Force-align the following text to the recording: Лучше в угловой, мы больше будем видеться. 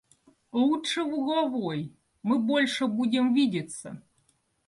Лучше 0.51 1.03
в 1.03 1.13
угловой, 1.13 1.93
мы 2.23 2.39
больше 2.39 2.87
будем 2.87 3.35
видеться. 3.35 4.01